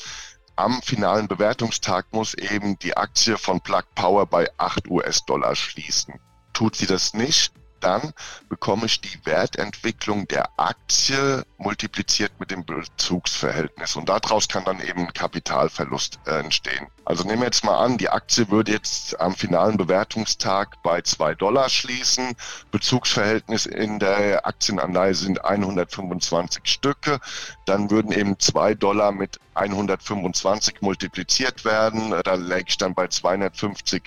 am 0.58 0.82
finalen 0.82 1.28
Bewertungstag 1.28 2.06
muss 2.12 2.34
eben 2.34 2.78
die 2.80 2.96
Aktie 2.96 3.38
von 3.38 3.60
Plug 3.60 3.84
Power 3.94 4.26
bei 4.26 4.50
8 4.56 4.88
US-Dollar 4.88 5.54
schließen. 5.54 6.18
Tut 6.52 6.74
sie 6.74 6.86
das 6.86 7.14
nicht, 7.14 7.52
dann 7.80 8.12
bekomme 8.48 8.86
ich 8.86 9.00
die 9.00 9.20
Wertentwicklung 9.24 10.26
der 10.28 10.48
Aktie 10.58 11.44
multipliziert 11.58 12.32
mit 12.38 12.50
dem 12.50 12.64
Bezugsverhältnis. 12.64 13.96
Und 13.96 14.08
daraus 14.08 14.48
kann 14.48 14.64
dann 14.64 14.80
eben 14.80 15.12
Kapitalverlust 15.12 16.18
äh, 16.26 16.40
entstehen. 16.40 16.86
Also 17.04 17.24
nehmen 17.24 17.40
wir 17.40 17.46
jetzt 17.46 17.64
mal 17.64 17.78
an, 17.78 17.96
die 17.96 18.10
Aktie 18.10 18.50
würde 18.50 18.72
jetzt 18.72 19.18
am 19.18 19.34
finalen 19.34 19.76
Bewertungstag 19.78 20.82
bei 20.82 21.00
2 21.00 21.34
Dollar 21.34 21.68
schließen. 21.70 22.34
Bezugsverhältnis 22.70 23.66
in 23.66 23.98
der 23.98 24.46
Aktienanleihe 24.46 25.14
sind 25.14 25.44
125 25.44 26.62
Stücke. 26.64 27.18
Dann 27.64 27.90
würden 27.90 28.12
eben 28.12 28.38
2 28.38 28.74
Dollar 28.74 29.12
mit 29.12 29.40
125 29.54 30.82
multipliziert 30.82 31.64
werden. 31.64 32.14
Da 32.24 32.34
läge 32.34 32.66
ich 32.68 32.78
dann 32.78 32.94
bei 32.94 33.08
250 33.08 34.02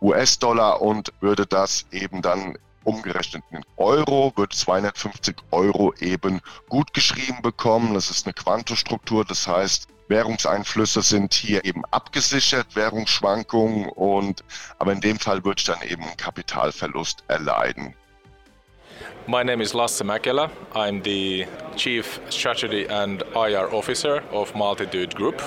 US-Dollar 0.00 0.80
und 0.80 1.12
würde 1.20 1.46
das 1.46 1.86
eben 1.90 2.22
dann 2.22 2.56
umgerechnet 2.86 3.42
in 3.50 3.62
Euro, 3.76 4.32
wird 4.36 4.52
250 4.52 5.36
Euro 5.50 5.92
eben 6.00 6.40
gut 6.68 6.94
geschrieben 6.94 7.42
bekommen. 7.42 7.94
Das 7.94 8.10
ist 8.10 8.26
eine 8.26 8.34
Quantostruktur, 8.34 9.24
das 9.24 9.46
heißt, 9.46 9.88
Währungseinflüsse 10.08 11.02
sind 11.02 11.34
hier 11.34 11.64
eben 11.64 11.84
abgesichert, 11.90 12.76
Währungsschwankungen 12.76 13.88
und 13.88 14.44
aber 14.78 14.92
in 14.92 15.00
dem 15.00 15.18
Fall 15.18 15.44
wird 15.44 15.68
dann 15.68 15.82
eben 15.82 16.04
einen 16.04 16.16
Kapitalverlust 16.16 17.24
erleiden. 17.26 17.94
My 19.26 19.42
name 19.42 19.60
is 19.60 19.74
Lasse 19.74 20.04
Mäkelä. 20.04 20.48
I'm 20.74 21.02
the 21.02 21.46
Chief 21.74 22.20
Strategy 22.30 22.86
and 22.86 23.24
IR 23.34 23.72
Officer 23.72 24.22
of 24.32 24.54
Multitude 24.54 25.16
Group. 25.16 25.42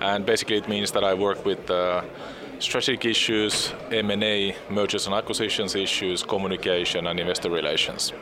And 0.00 0.24
basically 0.24 0.58
it 0.58 0.68
means 0.68 0.92
that 0.92 1.02
I 1.02 1.14
work 1.14 1.44
with 1.44 1.68
uh, 1.68 2.02
strategic 2.58 3.04
issues, 3.04 3.72
M&A, 3.90 4.54
mergers 4.70 5.06
and 5.06 5.14
acquisitions 5.14 5.74
issues, 5.74 6.26
communication 6.26 7.06
and 7.06 7.18
investor 7.20 7.50
relations. 7.50 8.12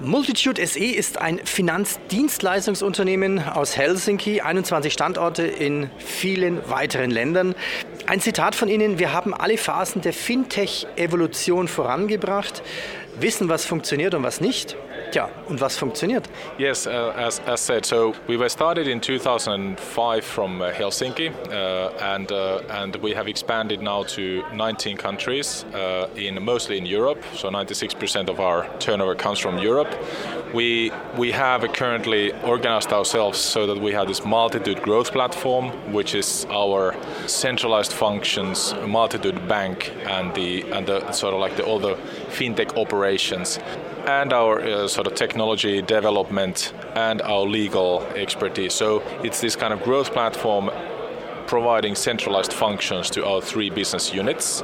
Multitude 0.00 0.58
SE 0.66 0.84
ist 0.84 1.18
ein 1.18 1.40
Finanzdienstleistungsunternehmen 1.44 3.38
aus 3.38 3.76
Helsinki, 3.76 4.40
21 4.40 4.94
Standorte 4.94 5.42
in 5.42 5.90
vielen 5.98 6.68
weiteren 6.70 7.10
Ländern. 7.10 7.54
Ein 8.06 8.20
Zitat 8.20 8.54
von 8.54 8.68
Ihnen, 8.68 8.98
wir 8.98 9.12
haben 9.12 9.34
alle 9.34 9.58
Phasen 9.58 10.00
der 10.00 10.14
Fintech-Evolution 10.14 11.68
vorangebracht, 11.68 12.62
wissen, 13.18 13.50
was 13.50 13.66
funktioniert 13.66 14.14
und 14.14 14.22
was 14.22 14.40
nicht 14.40 14.76
Tja, 15.10 15.28
und 15.48 15.60
was 15.60 15.76
funktioniert? 15.76 16.28
Yes, 16.56 16.86
uh, 16.86 17.12
as, 17.16 17.40
as 17.40 17.60
said, 17.60 17.84
so 17.84 18.14
we 18.28 18.36
were 18.36 18.48
started 18.48 18.86
in 18.86 19.00
2005 19.00 20.24
from 20.24 20.62
uh, 20.62 20.70
Helsinki, 20.70 21.32
uh, 21.50 21.90
and 22.00 22.30
uh, 22.30 22.60
and 22.70 22.94
we 22.96 23.12
have 23.14 23.26
expanded 23.26 23.82
now 23.82 24.04
to 24.04 24.44
19 24.54 24.96
countries, 24.96 25.64
uh, 25.74 26.08
in 26.14 26.40
mostly 26.42 26.78
in 26.78 26.86
Europe. 26.86 27.22
So 27.34 27.50
96% 27.50 28.28
of 28.28 28.38
our 28.38 28.68
turnover 28.78 29.16
comes 29.16 29.40
from 29.40 29.58
Europe. 29.58 29.88
We 30.54 30.92
we 31.18 31.32
have 31.32 31.66
currently 31.72 32.32
organized 32.44 32.92
ourselves 32.92 33.38
so 33.38 33.66
that 33.66 33.80
we 33.80 33.92
have 33.92 34.06
this 34.06 34.24
multitude 34.24 34.80
growth 34.82 35.10
platform, 35.10 35.70
which 35.92 36.14
is 36.14 36.46
our 36.50 36.94
centralized 37.26 37.92
functions, 37.92 38.74
multitude 38.86 39.48
bank, 39.48 39.92
and 40.06 40.32
the 40.34 40.62
and 40.72 40.86
the 40.86 41.10
sort 41.12 41.34
of 41.34 41.40
like 41.40 41.56
the 41.56 41.64
all 41.64 41.80
the 41.80 41.96
fintech 42.30 42.76
operations 42.76 43.58
and 44.06 44.32
our 44.32 44.60
uh, 44.60 44.88
sort 44.88 45.06
of 45.06 45.14
technology 45.14 45.82
development 45.82 46.72
and 46.94 47.20
our 47.22 47.42
legal 47.42 48.02
expertise. 48.14 48.72
So 48.74 49.02
it's 49.22 49.40
this 49.40 49.56
kind 49.56 49.72
of 49.72 49.82
growth 49.82 50.12
platform 50.12 50.70
providing 51.46 51.94
centralized 51.94 52.52
functions 52.52 53.10
to 53.10 53.26
our 53.26 53.40
three 53.40 53.70
business 53.70 54.14
units. 54.14 54.62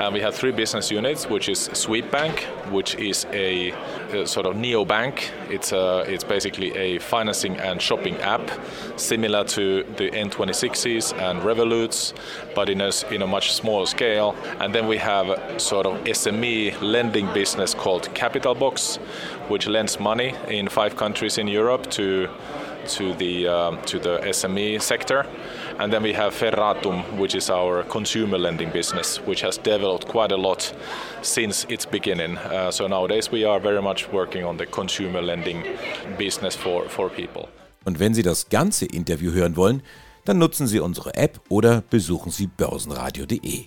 And 0.00 0.14
we 0.14 0.20
have 0.22 0.34
three 0.34 0.50
business 0.50 0.90
units, 0.90 1.28
which 1.28 1.50
is 1.50 1.68
Sweetbank, 1.74 2.40
which 2.72 2.94
is 2.94 3.26
a, 3.32 3.72
a 4.12 4.26
sort 4.26 4.46
of 4.46 4.56
neo 4.56 4.82
bank. 4.86 5.30
It's 5.50 5.72
a, 5.72 6.04
it's 6.08 6.24
basically 6.24 6.74
a 6.74 6.98
financing 7.00 7.58
and 7.58 7.82
shopping 7.82 8.16
app, 8.22 8.50
similar 8.96 9.44
to 9.44 9.82
the 9.98 10.10
N26s 10.10 11.12
and 11.18 11.42
Revoluts, 11.42 12.14
but 12.54 12.70
in 12.70 12.80
a, 12.80 12.90
in 13.10 13.20
a 13.20 13.26
much 13.26 13.52
smaller 13.52 13.84
scale. 13.84 14.34
And 14.58 14.74
then 14.74 14.88
we 14.88 14.96
have 14.96 15.60
sort 15.60 15.84
of 15.84 16.02
SME 16.04 16.80
lending 16.80 17.30
business 17.34 17.74
called 17.74 18.12
Capital 18.14 18.54
Box, 18.54 18.96
which 19.48 19.66
lends 19.66 20.00
money 20.00 20.34
in 20.48 20.68
five 20.68 20.96
countries 20.96 21.36
in 21.36 21.46
Europe 21.46 21.90
to 21.90 22.30
to 22.88 23.12
the 23.14 23.46
um, 23.46 23.80
to 23.82 23.98
the 23.98 24.18
SME 24.20 24.80
sector. 24.80 25.26
And 25.80 25.90
then 25.90 26.02
we 26.02 26.12
have 26.12 26.34
Ferratum, 26.34 27.16
which 27.16 27.34
is 27.34 27.48
our 27.48 27.84
consumer 27.84 28.36
lending 28.36 28.70
business, 28.70 29.18
which 29.24 29.40
has 29.40 29.56
developed 29.56 30.06
quite 30.06 30.30
a 30.30 30.36
lot 30.36 30.70
since 31.22 31.64
its 31.70 31.86
beginning. 31.86 32.36
Uh, 32.36 32.70
so 32.70 32.86
nowadays 32.86 33.32
we 33.32 33.46
are 33.46 33.58
very 33.58 33.80
much 33.80 34.06
working 34.12 34.44
on 34.44 34.58
the 34.58 34.66
consumer 34.66 35.22
lending 35.22 35.64
business 36.18 36.54
for, 36.54 36.86
for 36.90 37.08
people. 37.08 37.48
Und 37.86 37.98
wenn 37.98 38.12
Sie 38.12 38.22
das 38.22 38.50
ganze 38.50 38.84
Interview 38.84 39.32
hören 39.32 39.56
wollen, 39.56 39.82
dann 40.26 40.36
nutzen 40.36 40.66
Sie 40.66 40.80
unsere 40.80 41.14
App 41.14 41.40
oder 41.48 41.82
besuchen 41.88 42.30
Sie 42.30 42.46
börsenradio.de. 42.46 43.64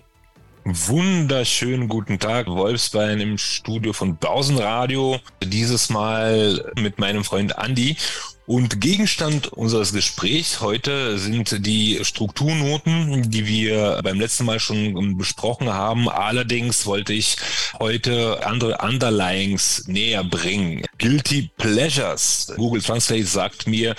Wunderschönen 0.65 1.87
guten 1.87 2.19
Tag, 2.19 2.45
Wolfsbein 2.45 3.21
im 3.21 3.39
Studio 3.39 3.91
von 3.91 4.17
Börsenradio. 4.17 5.17
Dieses 5.43 5.89
Mal 5.89 6.71
mit 6.79 6.99
meinem 6.99 7.23
Freund 7.23 7.57
Andy. 7.57 7.97
Und 8.45 8.81
Gegenstand 8.81 9.47
unseres 9.53 9.93
Gesprächs 9.93 10.59
heute 10.59 11.17
sind 11.17 11.65
die 11.65 11.99
Strukturnoten, 12.03 13.29
die 13.31 13.47
wir 13.47 14.01
beim 14.03 14.19
letzten 14.19 14.43
Mal 14.43 14.59
schon 14.59 15.17
besprochen 15.17 15.71
haben. 15.71 16.09
Allerdings 16.09 16.85
wollte 16.85 17.13
ich 17.13 17.37
heute 17.79 18.45
andere 18.45 18.79
Underlyings 18.79 19.87
näher 19.87 20.25
bringen. 20.25 20.83
Guilty 20.97 21.51
Pleasures. 21.57 22.51
Google 22.57 22.81
Translate 22.81 23.25
sagt 23.25 23.65
mir, 23.65 23.95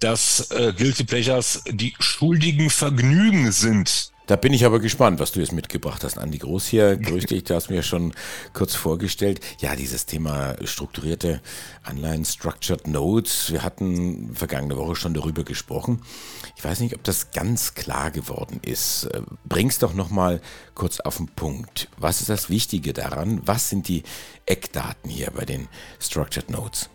dass 0.00 0.50
äh, 0.50 0.72
Guilty 0.76 1.04
Pleasures 1.04 1.62
die 1.68 1.94
schuldigen 2.00 2.70
Vergnügen 2.70 3.52
sind 3.52 4.10
Da 4.32 4.36
bin 4.36 4.54
ich 4.54 4.64
aber 4.64 4.80
gespannt, 4.80 5.20
was 5.20 5.32
du 5.32 5.40
jetzt 5.40 5.52
mitgebracht 5.52 6.02
hast. 6.04 6.16
Andi 6.16 6.38
Groß 6.38 6.66
hier, 6.66 6.96
grüß 7.02 7.26
dich, 7.26 7.44
du 7.44 7.54
hast 7.54 7.68
mir 7.68 7.82
schon 7.82 8.14
kurz 8.54 8.74
vorgestellt. 8.74 9.40
Ja, 9.58 9.76
dieses 9.76 10.06
Thema 10.06 10.56
strukturierte 10.64 11.42
Anleihen, 11.82 12.24
Structured 12.24 12.88
Notes. 12.88 13.52
Wir 13.52 13.62
hatten 13.62 14.34
vergangene 14.34 14.78
Woche 14.78 14.96
schon 14.96 15.12
darüber 15.12 15.44
gesprochen. 15.44 16.00
Ich 16.56 16.64
weiß 16.64 16.80
nicht, 16.80 16.94
ob 16.94 17.04
das 17.04 17.32
ganz 17.32 17.74
klar 17.74 18.10
geworden 18.10 18.60
ist. 18.64 19.04
Äh, 19.04 19.20
bring's 19.44 19.78
doch 19.78 19.92
nochmal 19.92 20.40
kurz 20.74 21.00
auf 21.00 21.18
den 21.18 21.28
Punkt. 21.28 21.90
Was 21.98 22.22
ist 22.22 22.30
das 22.30 22.48
Wichtige 22.48 22.94
daran? 22.94 23.42
Was 23.44 23.68
sind 23.68 23.86
die 23.86 24.02
Eckdaten 24.46 25.10
hier 25.10 25.30
bei 25.30 25.44
den 25.44 25.68
Structured 26.00 26.48
Notes? 26.48 26.88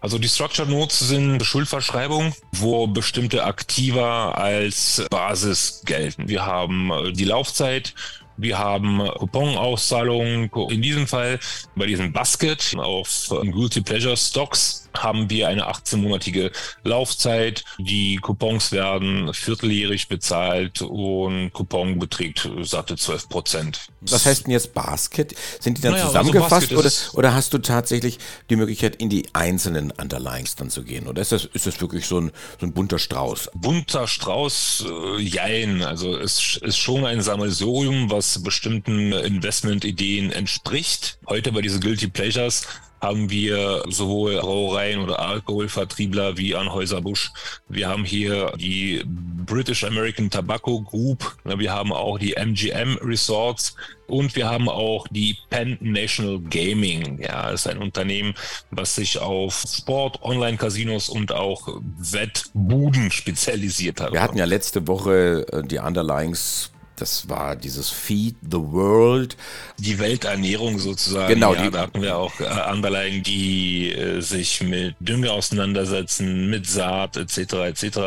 Also 0.00 0.18
die 0.18 0.28
Structured 0.28 0.68
Notes 0.68 1.00
sind 1.00 1.44
Schuldverschreibungen, 1.44 2.32
wo 2.52 2.86
bestimmte 2.86 3.44
Aktiva 3.44 4.30
als 4.30 5.04
Basis 5.10 5.82
gelten. 5.84 6.28
Wir 6.28 6.46
haben 6.46 6.90
äh, 6.90 7.12
die 7.12 7.24
Laufzeit, 7.24 7.94
wir 8.36 8.58
haben 8.58 8.98
Couponauszahlungen. 8.98 10.48
In 10.70 10.80
diesem 10.80 11.08
Fall 11.08 11.40
bei 11.74 11.86
diesem 11.86 12.12
Basket 12.12 12.76
auf 12.78 13.26
Guilty 13.28 13.80
Pleasure 13.80 14.16
Stocks 14.16 14.87
haben 15.02 15.30
wir 15.30 15.48
eine 15.48 15.68
18-monatige 15.68 16.50
Laufzeit. 16.84 17.64
Die 17.78 18.16
Coupons 18.16 18.72
werden 18.72 19.32
vierteljährig 19.32 20.08
bezahlt 20.08 20.82
und 20.82 21.52
Coupon 21.52 21.98
beträgt 21.98 22.48
satte 22.62 22.96
12 22.96 23.28
Prozent. 23.28 23.80
Was 24.00 24.26
heißt 24.26 24.46
denn 24.46 24.52
jetzt 24.52 24.74
Basket? 24.74 25.34
Sind 25.60 25.78
die 25.78 25.82
dann 25.82 25.92
naja, 25.92 26.04
also 26.04 26.18
zusammengefasst 26.18 26.70
also 26.70 26.78
oder, 26.78 27.18
oder 27.18 27.34
hast 27.34 27.52
du 27.52 27.58
tatsächlich 27.58 28.18
die 28.50 28.56
Möglichkeit, 28.56 28.96
in 28.96 29.08
die 29.08 29.26
einzelnen 29.32 29.90
Underlyings 29.90 30.56
dann 30.56 30.70
zu 30.70 30.82
gehen? 30.82 31.06
Oder 31.06 31.22
ist 31.22 31.32
das, 31.32 31.44
ist 31.44 31.66
das 31.66 31.80
wirklich 31.80 32.06
so 32.06 32.20
ein, 32.20 32.32
so 32.60 32.66
ein 32.66 32.72
bunter 32.72 32.98
Strauß? 32.98 33.50
Bunter 33.54 34.06
Strauß, 34.06 34.86
äh, 34.88 35.20
jein. 35.20 35.82
Also 35.82 36.16
es 36.16 36.58
ist 36.62 36.78
schon 36.78 37.04
ein 37.04 37.20
Sammelsurium, 37.20 38.10
was 38.10 38.42
bestimmten 38.42 39.12
Investmentideen 39.12 40.30
entspricht. 40.30 41.18
Heute 41.26 41.52
bei 41.52 41.60
diesen 41.60 41.80
Guilty 41.80 42.08
Pleasures 42.08 42.66
haben 43.00 43.30
wir 43.30 43.82
sowohl 43.88 44.38
Brauereien 44.40 45.00
oder 45.00 45.18
Alkoholvertriebler 45.20 46.36
wie 46.36 46.54
Anhäuser-Busch. 46.54 47.32
Wir 47.68 47.88
haben 47.88 48.04
hier 48.04 48.52
die 48.56 49.02
British 49.06 49.84
American 49.84 50.30
Tobacco 50.30 50.82
Group. 50.82 51.36
Wir 51.44 51.72
haben 51.72 51.92
auch 51.92 52.18
die 52.18 52.34
MGM 52.34 52.98
Resorts 53.02 53.76
und 54.06 54.34
wir 54.36 54.48
haben 54.48 54.68
auch 54.68 55.06
die 55.08 55.36
Penn 55.50 55.78
National 55.80 56.40
Gaming. 56.40 57.20
Ja, 57.22 57.50
ist 57.50 57.66
ein 57.66 57.78
Unternehmen, 57.78 58.34
was 58.70 58.94
sich 58.94 59.18
auf 59.18 59.64
Sport, 59.66 60.22
Online-Casinos 60.22 61.08
und 61.08 61.32
auch 61.32 61.68
Wettbuden 61.98 63.10
spezialisiert 63.10 64.00
hat. 64.00 64.12
Wir 64.12 64.22
hatten 64.22 64.38
ja 64.38 64.44
letzte 64.44 64.86
Woche 64.86 65.46
äh, 65.52 65.62
die 65.62 65.78
Underlyings 65.78 66.70
das 67.00 67.28
war 67.28 67.56
dieses 67.56 67.90
Feed 67.90 68.36
the 68.42 68.58
World. 68.58 69.36
Die 69.78 69.98
Welternährung 69.98 70.78
sozusagen. 70.78 71.34
Genau. 71.34 71.54
Ja, 71.54 71.70
da 71.70 71.80
hatten 71.82 72.02
wir 72.02 72.16
auch 72.16 72.38
äh, 72.40 72.72
Underlagen, 72.72 73.22
die 73.22 73.92
äh, 73.92 74.20
sich 74.20 74.62
mit 74.62 74.96
Dünger 75.00 75.32
auseinandersetzen, 75.32 76.50
mit 76.50 76.66
Saat 76.66 77.16
etc. 77.16 77.38
etc. 77.38 77.98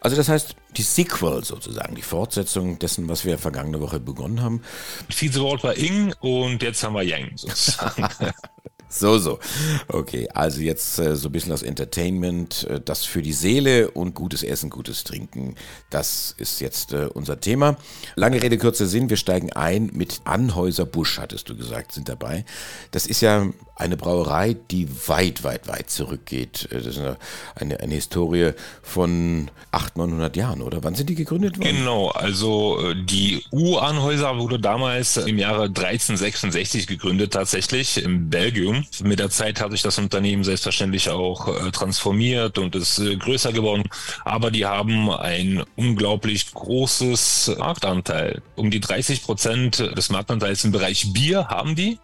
Also 0.00 0.16
das 0.16 0.28
heißt, 0.28 0.56
die 0.76 0.82
Sequel 0.82 1.44
sozusagen, 1.44 1.94
die 1.94 2.02
Fortsetzung 2.02 2.78
dessen, 2.78 3.08
was 3.08 3.24
wir 3.24 3.38
vergangene 3.38 3.80
Woche 3.80 4.00
begonnen 4.00 4.42
haben. 4.42 4.62
Feed 5.08 5.34
the 5.34 5.40
World 5.40 5.64
war 5.64 5.76
Ing 5.76 6.14
und 6.20 6.62
jetzt 6.62 6.82
haben 6.82 6.94
wir 6.94 7.02
Yang 7.02 7.32
sozusagen. 7.36 8.08
So, 8.88 9.18
so. 9.18 9.38
Okay, 9.88 10.28
also 10.32 10.60
jetzt 10.60 10.98
äh, 10.98 11.14
so 11.14 11.28
ein 11.28 11.32
bisschen 11.32 11.50
das 11.50 11.62
Entertainment, 11.62 12.64
äh, 12.64 12.80
das 12.80 13.04
für 13.04 13.20
die 13.20 13.32
Seele 13.32 13.90
und 13.90 14.14
gutes 14.14 14.42
Essen, 14.42 14.70
gutes 14.70 15.04
Trinken. 15.04 15.56
Das 15.90 16.34
ist 16.38 16.60
jetzt 16.60 16.92
äh, 16.92 17.08
unser 17.12 17.38
Thema. 17.38 17.76
Lange 18.14 18.42
Rede, 18.42 18.56
kurzer 18.56 18.86
Sinn. 18.86 19.10
Wir 19.10 19.18
steigen 19.18 19.52
ein 19.52 19.90
mit 19.92 20.22
Anhäuser 20.24 20.86
Busch, 20.86 21.18
hattest 21.18 21.48
du 21.48 21.56
gesagt, 21.56 21.92
sind 21.92 22.08
dabei. 22.08 22.44
Das 22.90 23.06
ist 23.06 23.20
ja 23.20 23.46
eine 23.78 23.96
Brauerei, 23.96 24.56
die 24.70 24.88
weit, 25.06 25.44
weit, 25.44 25.68
weit 25.68 25.88
zurückgeht. 25.88 26.68
Äh, 26.72 26.78
das 26.78 26.86
ist 26.86 26.98
eine, 26.98 27.80
eine, 27.80 27.94
Historie 27.94 28.52
von 28.82 29.50
800, 29.70 29.96
900 29.96 30.36
Jahren, 30.36 30.62
oder? 30.62 30.82
Wann 30.82 30.94
sind 30.94 31.08
die 31.08 31.14
gegründet 31.14 31.58
worden? 31.58 31.76
Genau, 31.76 32.08
also 32.08 32.90
äh, 32.90 32.94
die 33.04 33.44
U-Anhäuser 33.52 34.36
wurde 34.38 34.58
damals 34.58 35.16
im 35.16 35.38
Jahre 35.38 35.64
1366 35.64 36.86
gegründet, 36.86 37.32
tatsächlich 37.32 38.02
in 38.02 38.28
Belgien. 38.30 38.86
Mit 39.02 39.20
der 39.20 39.30
Zeit 39.30 39.60
hat 39.60 39.70
sich 39.70 39.82
das 39.82 39.98
Unternehmen 39.98 40.42
selbstverständlich 40.42 41.08
auch 41.10 41.48
äh, 41.48 41.70
transformiert 41.70 42.58
und 42.58 42.74
ist 42.74 43.00
größer 43.20 43.52
geworden. 43.52 43.84
Aber 44.24 44.50
die 44.50 44.66
haben 44.66 45.10
ein 45.10 45.62
unglaublich 45.76 46.52
großes 46.52 47.56
Marktanteil. 47.58 48.42
Um 48.56 48.70
die 48.70 48.80
30 48.80 49.22
Prozent 49.22 49.78
des 49.78 50.10
Marktanteils 50.10 50.64
im 50.64 50.72
Bereich 50.72 51.12
Bier 51.12 51.46
haben 51.48 51.76
die. 51.76 51.98